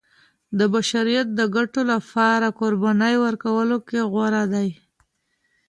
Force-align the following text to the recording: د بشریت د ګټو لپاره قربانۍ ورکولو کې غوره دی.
د 0.57 0.59
بشریت 0.73 1.27
د 1.33 1.41
ګټو 1.55 1.81
لپاره 1.91 2.47
قربانۍ 2.59 3.15
ورکولو 3.25 3.77
کې 3.87 3.99
غوره 4.11 4.43
دی. 4.53 4.69